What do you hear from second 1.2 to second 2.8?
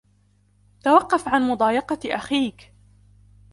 عن مضايقة أخيك!